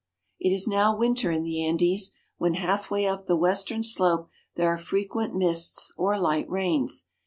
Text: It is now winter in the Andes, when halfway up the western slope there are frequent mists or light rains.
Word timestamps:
It 0.39 0.51
is 0.51 0.67
now 0.67 0.97
winter 0.97 1.29
in 1.29 1.43
the 1.43 1.63
Andes, 1.63 2.09
when 2.37 2.55
halfway 2.55 3.05
up 3.05 3.27
the 3.27 3.35
western 3.37 3.83
slope 3.83 4.29
there 4.55 4.67
are 4.69 4.75
frequent 4.79 5.35
mists 5.35 5.93
or 5.95 6.17
light 6.19 6.49
rains. 6.49 7.09